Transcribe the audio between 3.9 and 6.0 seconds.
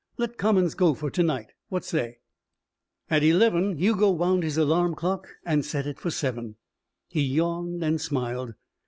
wound his alarm clock and set it